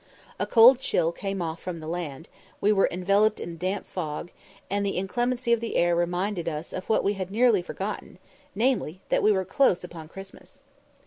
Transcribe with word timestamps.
A 0.39 0.47
cold 0.47 0.79
chill 0.79 1.11
came 1.11 1.43
off 1.43 1.59
from 1.61 1.79
the 1.79 1.87
land, 1.87 2.27
we 2.59 2.73
were 2.73 2.89
enveloped 2.91 3.39
in 3.39 3.51
a 3.51 3.53
damp 3.55 3.85
fog, 3.85 4.31
and 4.67 4.83
the 4.83 4.97
inclemency 4.97 5.53
of 5.53 5.59
the 5.59 5.75
air 5.75 5.95
reminded 5.95 6.49
us 6.49 6.73
of 6.73 6.89
what 6.89 7.03
we 7.03 7.13
had 7.13 7.29
nearly 7.29 7.61
forgotten, 7.61 8.17
namely, 8.55 9.01
that 9.09 9.21
we 9.21 9.31
were 9.31 9.45
close 9.45 9.83
upon 9.83 10.07
Christmas. 10.07 10.63